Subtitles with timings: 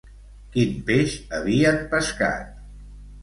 [0.53, 2.47] Quin peix havien pescat?